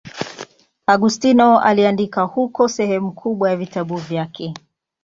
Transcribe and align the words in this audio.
Agostino 0.87 1.59
aliandika 1.59 2.21
huko 2.21 2.67
sehemu 2.69 3.11
kubwa 3.11 3.49
ya 3.49 3.57
vitabu 3.57 3.97
vyake. 3.97 4.53